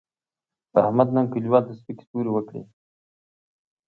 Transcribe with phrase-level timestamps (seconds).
[0.81, 2.61] احمد نن کلیوالو ته سپکې سپورې وکړې.